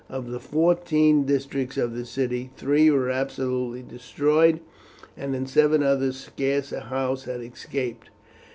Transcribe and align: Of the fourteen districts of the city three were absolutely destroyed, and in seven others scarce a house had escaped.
Of 0.09 0.31
the 0.31 0.39
fourteen 0.39 1.25
districts 1.25 1.77
of 1.77 1.93
the 1.93 2.07
city 2.07 2.49
three 2.57 2.89
were 2.89 3.11
absolutely 3.11 3.83
destroyed, 3.83 4.59
and 5.15 5.35
in 5.35 5.45
seven 5.45 5.83
others 5.83 6.17
scarce 6.17 6.71
a 6.71 6.79
house 6.79 7.25
had 7.25 7.41
escaped. 7.41 8.09